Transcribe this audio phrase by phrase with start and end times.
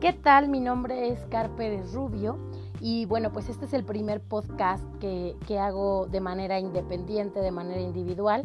[0.00, 0.48] ¿Qué tal?
[0.48, 2.38] Mi nombre es Carpe Rubio
[2.80, 7.80] y bueno, pues este es el primer podcast que, hago de manera independiente, de manera
[7.80, 8.44] individual.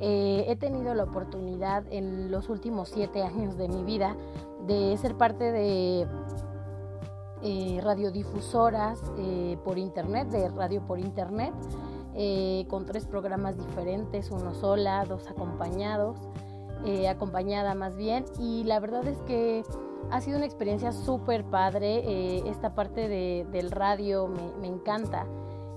[0.00, 4.18] Eh, he tenido la oportunidad en los últimos siete años de mi vida
[4.66, 6.06] de ser parte de
[7.40, 11.54] eh, radiodifusoras eh, por internet, de radio por internet,
[12.68, 16.18] con tres programas diferentes, uno sola, dos acompañados,
[17.08, 19.62] acompañada más bien, y la verdad es que
[20.10, 21.98] ha sido una experiencia súper padre.
[21.98, 24.28] Eh, esta parte del radio
[24.60, 25.26] me, encanta.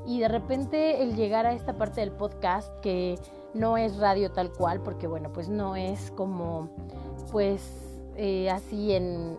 [0.05, 3.17] Y de repente el llegar a esta parte del podcast, que
[3.53, 6.69] no es radio tal cual, porque bueno, pues no es como,
[7.31, 7.61] pues
[8.15, 9.37] eh, así en,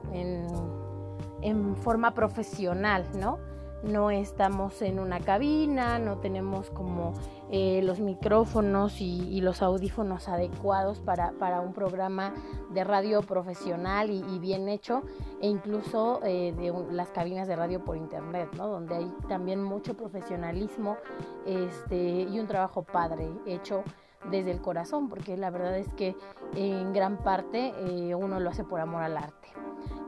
[1.43, 3.39] en forma profesional, ¿no?
[3.83, 7.13] No estamos en una cabina, no tenemos como
[7.51, 12.35] eh, los micrófonos y, los audífonos adecuados para, un programa
[12.71, 15.03] de radio profesional y, bien hecho,
[15.41, 18.67] e incluso eh, de las cabinas de radio por internet, ¿no?
[18.67, 20.97] donde hay también mucho profesionalismo
[21.45, 23.85] este, y un trabajo padre hecho
[24.31, 26.17] desde el corazón, porque la verdad es que
[26.55, 29.49] en gran parte eh, uno lo hace por amor al arte.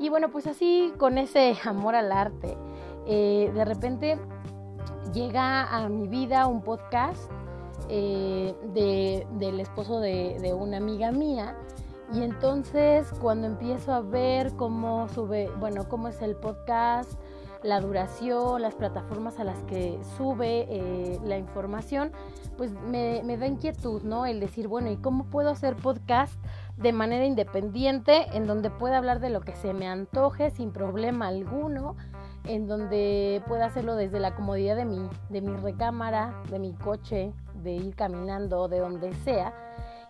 [0.00, 2.56] Y bueno, pues así con ese amor al arte,
[3.10, 4.18] eh, de repente
[5.14, 7.30] llega a mi vida un podcast
[7.88, 11.56] eh, del esposo de, una amiga mía
[12.12, 17.18] y entonces cuando empiezo a ver cómo sube, bueno, cómo es el podcast,
[17.62, 22.12] la duración, las plataformas a las que sube eh, la información,
[22.58, 24.26] pues me, me, da inquietud, ¿no?
[24.26, 26.34] El decir, bueno, ¿y cómo puedo hacer podcast
[26.76, 31.28] de manera independiente en donde pueda hablar de lo que se me antoje sin problema
[31.28, 31.96] alguno?
[32.48, 37.32] En donde pueda hacerlo desde la comodidad de mi, de mi recámara, de mi coche,
[37.62, 39.52] de ir caminando, de donde sea,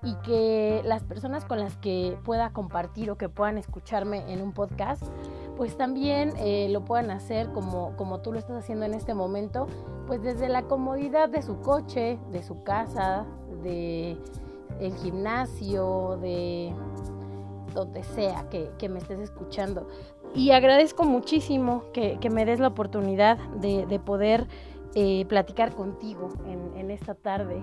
[0.02, 4.52] y que las personas con las que pueda compartir o que puedan escucharme en un
[4.52, 5.02] podcast,
[5.56, 9.66] pues también eh, lo puedan hacer como, como tú lo estás haciendo en este momento,
[10.06, 13.26] pues desde la comodidad de su coche, de su casa,
[13.64, 14.16] de
[14.78, 16.72] el gimnasio, de
[17.74, 19.88] donde sea que, que me estés escuchando
[20.34, 24.46] y agradezco muchísimo que, me des la oportunidad de, poder
[24.94, 27.62] eh, platicar contigo en, esta tarde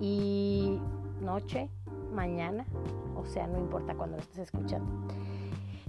[0.00, 0.78] y
[1.20, 1.68] noche,
[2.12, 2.64] mañana,
[3.16, 4.90] o sea, no importa cuando lo estés escuchando.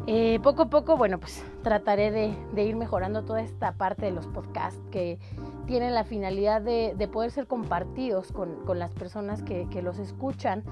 [0.05, 4.27] Eh, poco a poco, bueno, pues trataré de, ir mejorando toda esta parte de los
[4.27, 5.17] podcasts que
[5.65, 10.63] tienen la finalidad de, poder ser compartidos con, las personas que, que, los escuchan,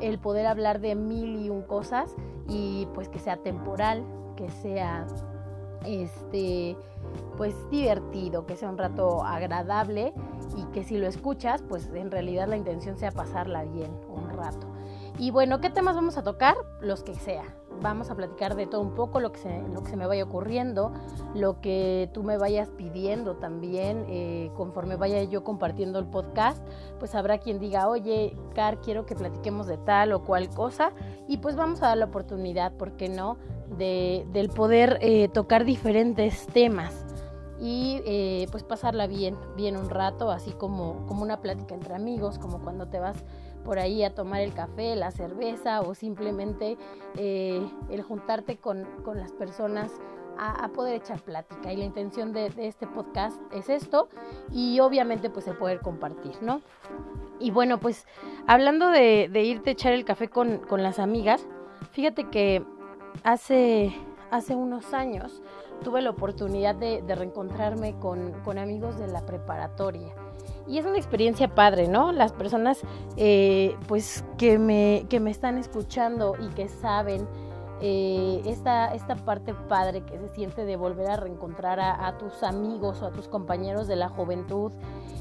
[0.00, 2.14] el poder hablar de mil y un cosas
[2.48, 4.04] y pues que sea temporal,
[4.38, 5.04] que sea
[5.84, 6.76] este
[7.36, 10.12] pues divertido, que sea un rato agradable
[10.56, 14.68] y que si lo escuchas, pues en realidad la intención sea pasarla bien un rato.
[15.18, 16.56] Y bueno, ¿qué temas vamos a tocar?
[16.80, 17.42] Los que sea.
[17.80, 20.24] Vamos a platicar de todo un poco, lo que se, lo que se me vaya
[20.24, 20.92] ocurriendo,
[21.34, 26.60] lo que tú me vayas pidiendo también, eh, conforme vaya yo compartiendo el podcast,
[26.98, 30.92] pues habrá quien diga, oye, Car, quiero que platiquemos de tal o cual cosa,
[31.28, 33.38] y pues vamos a dar la oportunidad, ¿por qué no?,
[33.76, 37.04] de, del poder eh, tocar diferentes temas
[37.60, 42.38] y eh, pues pasarla bien, bien un rato, así como, como una plática entre amigos,
[42.38, 43.24] como cuando te vas
[43.64, 46.76] por ahí a tomar el café, la cerveza o simplemente
[47.16, 49.92] eh, el juntarte con, las personas
[50.38, 51.72] a, poder echar plática.
[51.72, 54.08] Y la intención de, este podcast es esto
[54.52, 56.60] y obviamente pues el poder compartir, ¿no?
[57.40, 58.06] Y bueno, pues
[58.46, 61.46] hablando de, irte a echar el café con, con las amigas,
[61.92, 62.64] fíjate que
[63.24, 63.94] hace,
[64.30, 65.42] hace unos años
[65.82, 70.14] tuve la oportunidad de, reencontrarme con, amigos de la preparatoria.
[70.68, 72.12] Y es una experiencia padre, ¿no?
[72.12, 72.82] Las personas
[73.16, 77.26] eh, pues que me, que me están escuchando y que saben
[77.80, 83.00] eh, esta, esta parte padre que se siente de volver a reencontrar a, tus amigos
[83.02, 84.72] o a tus compañeros de la juventud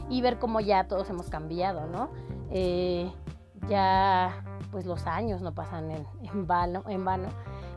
[0.09, 2.09] y ver cómo ya todos hemos cambiado, ¿no?
[2.51, 3.09] Eh,
[3.69, 6.83] ya pues los años no pasan en, en vano.
[6.87, 7.29] En vano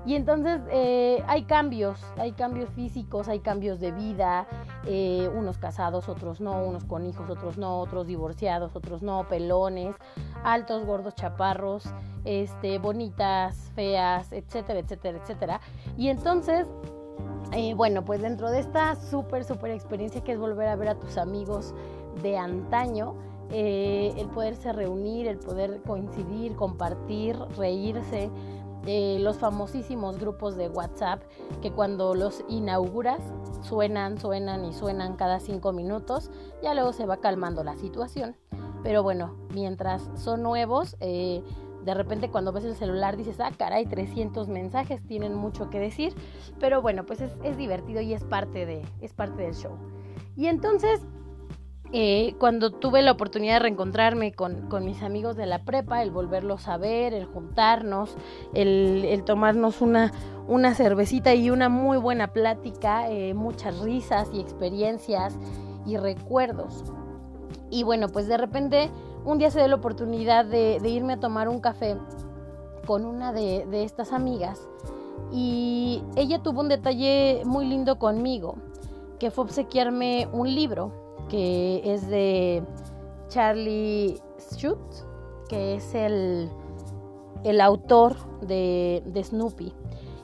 [0.06, 4.46] y entonces eh, hay cambios, hay cambios físicos, hay cambios de vida,
[4.86, 9.94] eh, unos casados, otros no, unos con hijos, otros no, otros divorciados, otros no, pelones,
[10.42, 11.84] altos, gordos, chaparros,
[12.24, 15.60] este, bonitas, feas, etcétera, etcétera, etcétera.
[15.98, 16.66] Y entonces,
[17.52, 20.94] eh, bueno, pues dentro de esta súper, súper experiencia que es volver a ver a
[20.94, 21.74] tus amigos
[22.22, 23.16] de antaño,
[23.52, 28.30] el poderse reunir, el poder coincidir, compartir, reírse,
[28.86, 31.22] los famosísimos grupos de WhatsApp
[31.60, 33.20] que cuando los inauguras
[33.62, 36.30] suenan, suenan y suenan cada cinco minutos,
[36.62, 38.36] ya luego se va calmando la situación.
[38.82, 41.42] Pero bueno, mientras son nuevos, eh,
[41.84, 46.14] De repente cuando ves el celular dices, ah, caray, 300 mensajes, tienen mucho que decir,
[46.58, 49.72] pero bueno, pues es, es divertido y es parte, de, es parte del show.
[50.36, 51.00] Y entonces
[51.92, 56.68] eh, cuando tuve la oportunidad de reencontrarme con, mis amigos de la prepa, el volverlos
[56.68, 58.16] a ver, el juntarnos,
[58.54, 60.12] el, tomarnos una,
[60.46, 65.36] una, cervecita y una muy buena plática, eh, muchas risas y experiencias
[65.84, 66.84] y recuerdos.
[67.70, 68.90] Y bueno, pues de repente
[69.24, 71.96] un día se dio la oportunidad de, irme a tomar un café
[72.86, 74.68] con una de, de estas amigas
[75.32, 78.54] y ella tuvo un detalle muy lindo conmigo,
[79.18, 80.99] que fue obsequiarme un libro
[81.30, 82.62] que es de
[83.28, 84.20] Charlie
[84.52, 85.06] Schutz,
[85.48, 86.50] que es el,
[87.44, 89.72] el autor de, de, Snoopy.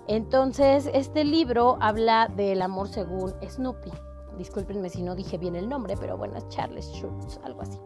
[0.09, 3.91] Entonces, este libro habla del amor según Snoopy.
[4.37, 7.79] Discúlpenme si no dije bien el nombre, pero bueno, es Charlie Schutz, algo así.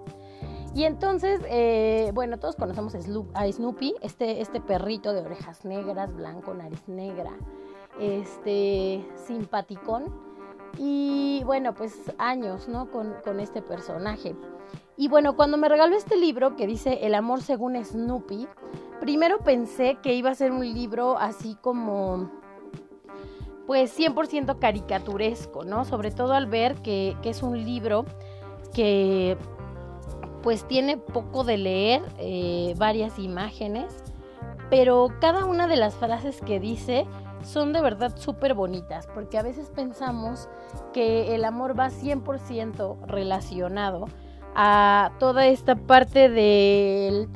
[0.74, 6.54] Y entonces, eh, bueno, todos conocemos a Snoopy, este, este perrito de orejas negras, blanco,
[6.54, 7.36] nariz negra,
[7.98, 10.29] este simpaticón
[10.78, 12.90] y bueno, pues años, ¿no?
[12.90, 14.34] Con, con este personaje.
[14.96, 18.46] Y bueno, cuando me regaló este libro que dice El amor según Snoopy,
[19.00, 22.30] primero pensé que iba a ser un libro así como
[23.66, 25.84] pues 100% caricaturesco, ¿no?
[25.84, 28.04] Sobre todo al ver que, es un libro
[28.74, 29.38] que
[30.42, 34.02] pues tiene poco de leer, eh, varias imágenes,
[34.70, 37.06] pero cada una de las frases que dice
[37.42, 40.48] son de verdad súper bonitas, porque a veces pensamos
[40.92, 44.06] que el amor va 100% relacionado
[44.54, 47.28] a toda esta parte del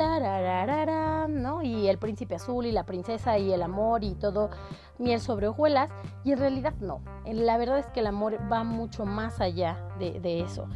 [1.28, 1.62] ¿no?
[1.62, 4.50] Y el príncipe azul y la princesa y el amor y todo
[4.98, 5.90] miel sobre hojuelas,
[6.22, 7.00] y en realidad no.
[7.26, 10.66] La verdad es que el amor va mucho más allá de, eso.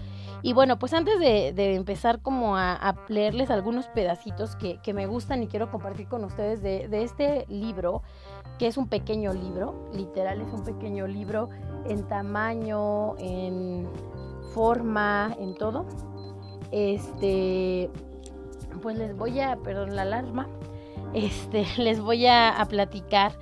[0.43, 5.49] Y bueno, pues antes de, empezar como a, leerles algunos pedacitos que, me gustan y
[5.49, 8.03] quiero compartir con ustedes de, de este libro,
[8.59, 11.49] que es un pequeño libro, literal es un pequeño libro
[11.87, 13.89] en tamaño, en
[14.53, 15.87] forma, en todo.
[16.71, 17.91] Este,
[18.83, 20.49] pues les voy a, perdón la alarma,
[21.15, 23.39] este, les voy a, platicar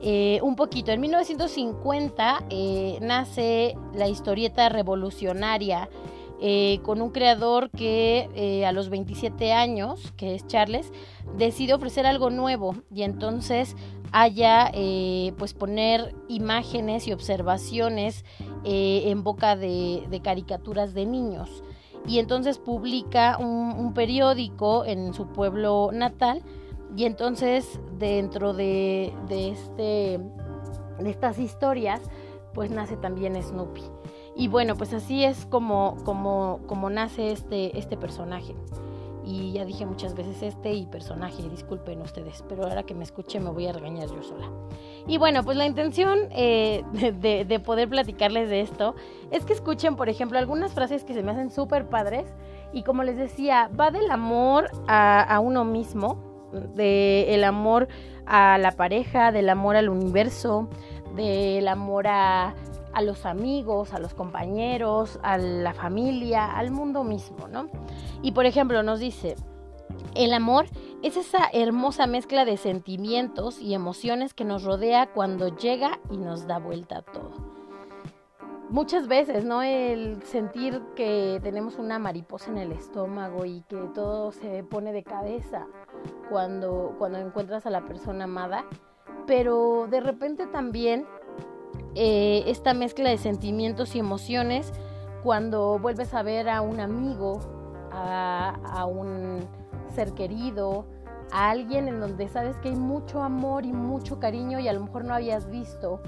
[0.00, 0.92] eh, un poquito.
[0.92, 5.88] En 1950 eh, nace la historieta revolucionaria
[6.40, 10.92] eh, con un creador que a los 27 años, que es Charles,
[11.36, 13.74] decide ofrecer algo nuevo y entonces
[14.12, 18.24] haya eh, pues poner imágenes y observaciones
[18.64, 21.62] eh, en boca de, caricaturas de niños.
[22.06, 26.42] Y entonces publica un, periódico en su pueblo natal
[26.96, 30.20] y entonces dentro de, este
[30.98, 32.00] de estas historias
[32.54, 33.82] pues nace también Snoopy.
[34.36, 38.54] Y bueno pues así es como como como nace este este personaje
[39.28, 43.38] y ya dije muchas veces este y personaje, disculpen ustedes, pero ahora que me escuche
[43.38, 44.50] me voy a regañar yo sola.
[45.06, 48.94] Y bueno, pues la intención eh, de, poder platicarles de esto
[49.30, 52.26] es que escuchen, por ejemplo, algunas frases que se me hacen súper padres
[52.72, 57.88] y como les decía, va del amor a, uno mismo, del amor
[58.24, 60.70] a la pareja, del amor al universo,
[61.14, 62.54] del amor a
[62.98, 67.68] a los amigos, a los compañeros, a la familia, al mundo mismo, ¿no?
[68.22, 69.36] Y por ejemplo nos dice,
[70.16, 70.66] el amor
[71.04, 76.48] es esa hermosa mezcla de sentimientos y emociones que nos rodea cuando llega y nos
[76.48, 77.30] da vuelta a todo.
[78.68, 79.62] Muchas veces, ¿no?
[79.62, 85.04] El sentir que tenemos una mariposa en el estómago y que todo se pone de
[85.04, 85.68] cabeza
[86.28, 88.64] cuando, cuando encuentras a la persona amada,
[89.28, 91.06] pero de repente también
[91.94, 94.72] eh, esta mezcla de sentimientos y emociones
[95.22, 97.40] cuando vuelves a ver a un amigo,
[97.90, 99.40] a, un
[99.94, 100.86] ser querido,
[101.32, 104.80] a alguien en donde sabes que hay mucho amor y mucho cariño y a lo
[104.80, 106.00] mejor no habías visto.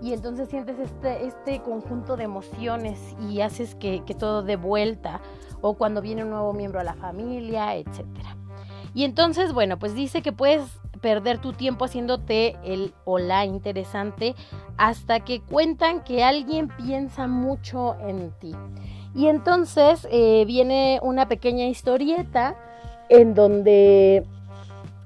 [0.00, 2.98] Y entonces sientes este, este conjunto de emociones
[3.30, 5.20] y haces que, que todo dé vuelta.
[5.60, 8.04] O cuando viene un nuevo miembro a la familia, etc.
[8.92, 14.34] Y entonces, bueno, pues dice que puedes perder tu tiempo haciéndote el hola interesante
[14.78, 18.52] hasta que cuentan que alguien piensa mucho en ti.
[19.14, 22.56] Y entonces eh, viene una pequeña historieta
[23.10, 24.26] en donde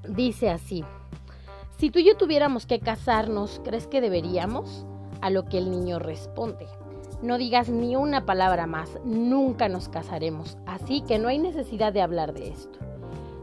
[0.07, 0.85] dice así,
[1.77, 4.85] si tú y yo tuviéramos que casarnos, ¿crees que deberíamos?
[5.19, 6.65] A lo que el niño responde,
[7.21, 12.01] no digas ni una palabra más, nunca nos casaremos, así que no hay necesidad de
[12.01, 12.88] hablar de esto.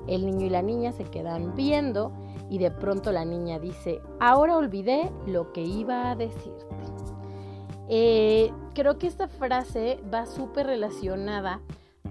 [0.06, 2.12] El niño y la niña se quedan viendo
[2.48, 6.66] y de pronto la niña dice, ahora olvidé lo que iba a decirte.
[7.88, 11.60] Eh, creo que esta frase va súper relacionada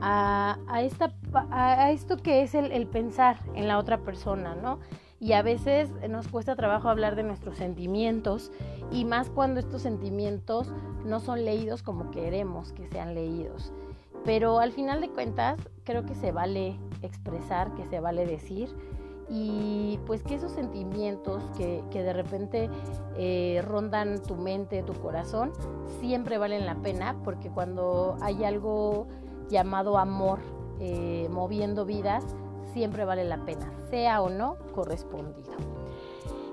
[0.02, 4.80] a, esto que es el pensar en la otra persona, ¿no?
[5.20, 8.52] y a veces nos cuesta trabajo hablar de nuestros sentimientos
[8.92, 10.72] y más cuando estos sentimientos
[11.06, 13.72] no son leídos como queremos que sean leídos.
[14.24, 18.70] Pero al final de cuentas creo que se vale expresar, que se vale decir
[19.30, 22.70] y pues que esos sentimientos que, de repente
[23.18, 25.52] eh, rondan tu mente, tu corazón,
[26.00, 29.08] siempre valen la pena porque cuando hay algo
[29.50, 30.40] llamado amor
[30.80, 32.24] eh, moviendo vidas,
[32.74, 35.85] siempre vale la pena, sea o no correspondido.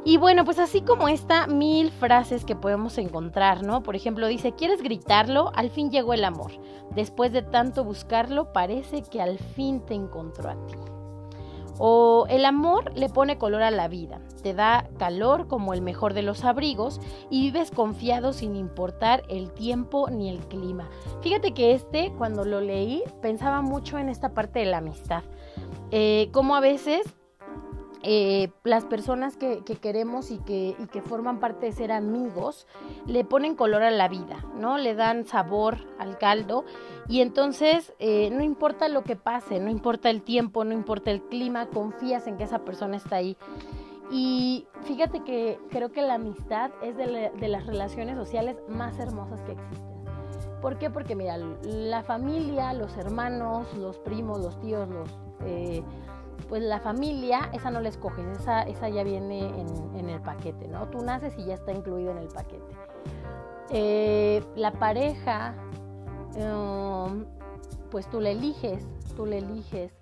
[0.04, 3.84] Y bueno, pues así como esta, mil frases que podemos encontrar, ¿no?
[3.84, 5.52] Por ejemplo, dice, ¿quieres gritarlo?
[5.54, 6.50] Al fin llegó el amor.
[6.94, 10.74] Después de tanto buscarlo, parece que al fin te encontró a ti.
[11.78, 16.14] O el amor le pone color a la vida, te da calor como el mejor
[16.14, 20.90] de los abrigos y vives confiado sin importar el tiempo ni el clima.
[21.22, 25.22] Fíjate que este, cuando lo leí, pensaba mucho en esta parte de la amistad.
[25.90, 27.02] Eh, como a veces
[28.02, 32.66] eh, las personas que, queremos y que, forman parte de ser amigos
[33.06, 34.78] le ponen color a la vida, ¿no?
[34.78, 36.64] Le dan sabor al caldo
[37.08, 41.22] y entonces eh, no importa lo que pase, no importa el tiempo, no importa el
[41.22, 43.36] clima, confías en que esa persona está ahí.
[44.10, 49.40] Y fíjate que creo que la amistad es de, de las relaciones sociales más hermosas
[49.42, 49.92] que existen.
[50.60, 50.90] ¿Por qué?
[50.90, 55.08] Porque mira, la familia, los hermanos, los primos, los tíos, los
[55.44, 55.82] eh,
[56.48, 59.48] pues la familia, esa no la escoges, esa, esa ya viene
[59.94, 60.88] en, el paquete, ¿no?
[60.88, 62.72] Tú naces y ya está incluido en el paquete.
[63.70, 65.54] Eh, la pareja,
[66.36, 67.24] um,
[67.90, 68.84] pues tú la eliges,
[69.16, 69.92] tú la eliges,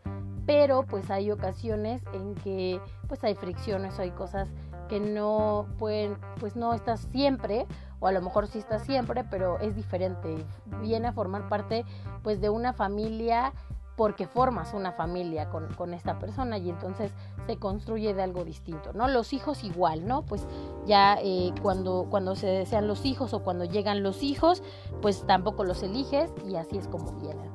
[0.46, 4.48] pero pues hay ocasiones en que pues hay fricciones, hay cosas
[4.88, 7.66] que no pueden, pues no estás siempre,
[8.00, 10.44] o a lo mejor sí estás siempre, pero es diferente,
[10.80, 11.84] viene a formar parte
[12.24, 13.52] pues de una familia
[14.00, 17.12] porque formas una familia con, esta persona y entonces
[17.46, 19.08] se construye de algo distinto, ¿no?
[19.08, 20.22] Los hijos igual, ¿no?
[20.22, 20.46] Pues
[20.86, 24.62] ya eh, cuando, cuando se desean los hijos o cuando llegan los hijos,
[25.02, 27.50] pues tampoco los eliges y así es como vienen.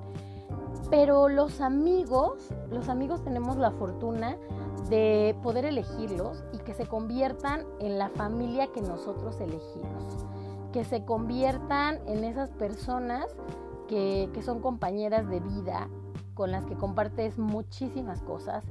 [0.92, 4.38] Pero los amigos, los amigos tenemos la fortuna
[4.88, 10.28] de poder elegirlos y que se conviertan en la familia que nosotros elegimos,
[10.72, 13.36] que se conviertan en esas personas
[13.88, 15.90] que, que son compañeras de vida,
[16.36, 18.64] con las que compartes muchísimas cosas,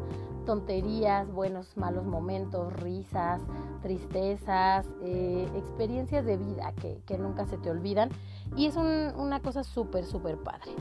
[0.46, 3.40] tonterías, buenos, malos momentos, risas,
[3.82, 8.10] tristezas, eh, experiencias de vida que, nunca se te olvidan
[8.54, 10.72] y es una cosa súper, súper padre.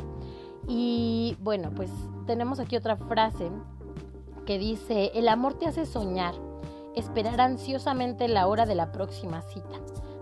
[0.67, 1.89] Y bueno, pues
[2.25, 3.49] tenemos aquí otra frase
[4.45, 6.35] que dice, el amor te hace soñar,
[6.95, 9.79] esperar ansiosamente la hora de la próxima cita,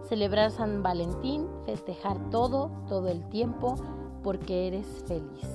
[0.08, 3.76] celebrar San Valentín, festejar todo, todo el tiempo,
[4.24, 5.48] porque eres feliz.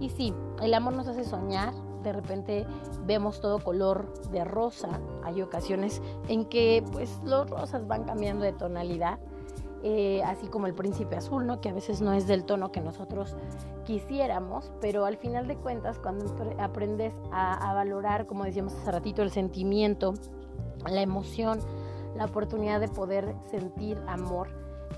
[0.00, 1.72] Y sí, el amor nos hace soñar,
[2.02, 2.66] de repente
[3.06, 8.52] vemos todo color de rosa, hay ocasiones en que pues los rosas van cambiando de
[8.52, 9.18] tonalidad,
[9.82, 11.60] eh, así como el príncipe azul, ¿no?
[11.60, 13.36] que a veces no es del tono que nosotros
[13.84, 16.26] quisiéramos, pero al final de cuentas cuando
[16.58, 20.14] aprendes a, valorar, como decíamos hace ratito, el sentimiento,
[20.88, 21.58] la emoción,
[22.16, 24.48] la oportunidad de poder sentir amor,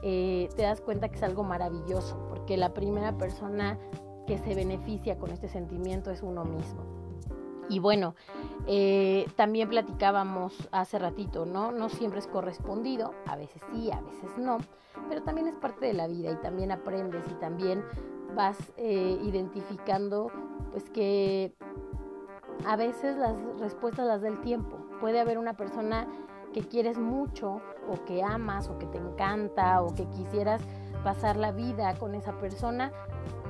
[0.02, 3.78] eh, te das cuenta que es algo maravilloso, porque la primera persona
[4.26, 6.82] que se beneficia con este sentimiento es uno mismo.
[7.68, 8.14] Y bueno,
[8.66, 11.72] eh, también platicábamos hace ratito, ¿no?
[11.72, 14.58] No siempre es correspondido, a veces sí, a veces no,
[15.08, 17.84] pero también es parte de la vida y también aprendes y también
[18.36, 20.30] vas eh, identificando
[20.70, 21.54] pues que
[22.66, 24.76] a veces las respuestas las da el tiempo.
[25.00, 26.06] Puede haber una persona
[26.52, 30.62] que quieres mucho o que amas o que te encanta o que quisieras
[31.06, 32.90] pasar la vida con esa persona,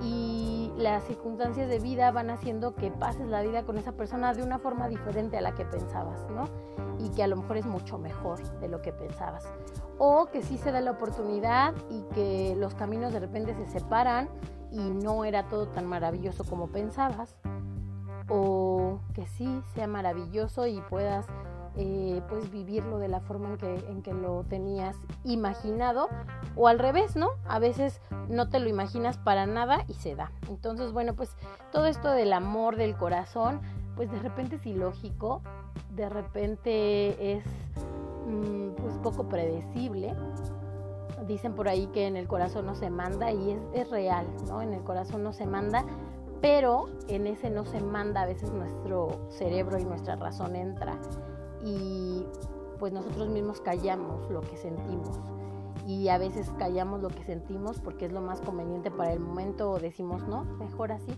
[0.02, 4.42] y las circunstancias de vida van haciendo que pases la vida con esa persona de
[4.42, 6.44] una forma diferente a la que pensabas, ¿no?
[6.98, 9.48] Y que a lo mejor es mucho mejor de lo que pensabas.
[9.96, 14.28] O que sí se da la oportunidad y que los caminos de repente se separan
[14.70, 17.38] y no era todo tan maravilloso como pensabas.
[18.28, 21.24] O que sí sea maravilloso y puedas
[21.78, 26.08] eh, pues vivirlo de la forma en que, en que lo tenías imaginado
[26.54, 27.28] o al revés, ¿no?
[27.46, 30.32] A veces no te lo imaginas para nada y se da.
[30.48, 31.36] Entonces, bueno, pues
[31.72, 33.60] todo esto del amor del corazón,
[33.94, 35.42] pues de repente es ilógico,
[35.94, 37.44] de repente es
[38.26, 40.14] mm, pues poco predecible.
[41.26, 44.62] Dicen por ahí que en el corazón no se manda y es, es real, ¿no?
[44.62, 45.84] En el corazón no se manda,
[46.40, 50.98] pero en ese no se manda a veces nuestro cerebro y nuestra razón entra
[51.64, 52.24] y
[52.78, 55.18] pues nosotros mismos callamos lo que sentimos
[55.86, 59.70] y a veces callamos lo que sentimos porque es lo más conveniente para el momento
[59.70, 61.12] o decimos no, mejor así,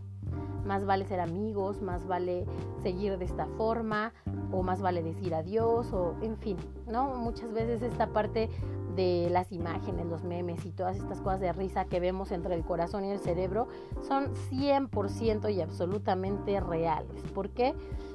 [0.66, 2.45] más vale ser amigos, más vale
[2.83, 4.12] seguir de esta forma,
[4.52, 7.14] o más vale decir adiós, o en fin, ¿no?
[7.14, 8.50] Muchas veces esta parte
[8.95, 12.64] de las imágenes, los memes y todas estas cosas de risa que vemos entre el
[12.64, 13.68] corazón y el cerebro
[14.02, 17.23] son 100% y absolutamente reales.
[17.33, 17.75] ¿Por qué?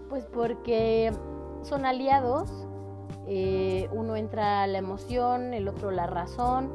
[0.09, 1.11] Pues porque
[1.63, 2.49] son aliados,
[3.27, 6.71] eh, uno entra la emoción, el otro la razón,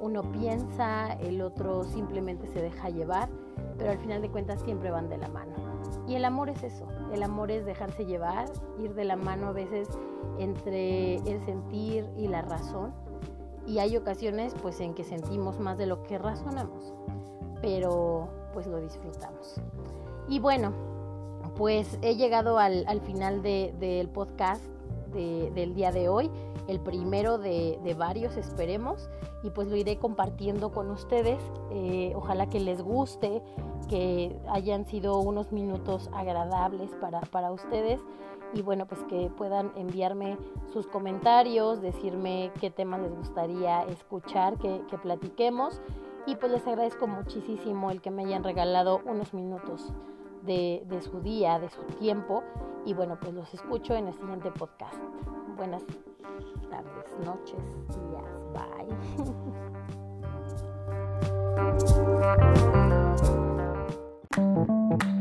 [0.00, 3.28] uno piensa, el otro simplemente se deja llevar,
[3.78, 5.52] pero al final de cuentas siempre van de la mano.
[6.06, 9.52] Y el amor es eso, el amor es dejarse llevar, ir de la mano a
[9.52, 9.88] veces
[10.38, 12.92] entre el sentir y la razón.
[13.66, 16.92] Y hay ocasiones pues en que sentimos más de lo que razonamos,
[17.60, 19.60] pero pues lo disfrutamos.
[20.28, 20.72] Y bueno,
[21.56, 24.64] pues he llegado al, final del podcast
[25.12, 26.30] del día de hoy
[26.68, 29.08] el primero de, varios, esperemos,
[29.42, 31.38] y pues lo iré compartiendo con ustedes.
[31.70, 33.42] Eh, ojalá que les guste,
[33.88, 38.00] que hayan sido unos minutos agradables para, para ustedes
[38.54, 40.36] y bueno, pues que puedan enviarme
[40.72, 45.80] sus comentarios, decirme qué temas les gustaría escuchar, que platiquemos
[46.26, 49.92] y pues les agradezco muchísimo el que me hayan regalado unos minutos
[50.42, 52.42] de, de su día, de su tiempo.
[52.84, 54.96] Y bueno, pues los escucho en el siguiente podcast.
[55.56, 55.82] Buenas
[56.70, 58.24] tardes, noches, días.
[58.52, 58.88] Bye.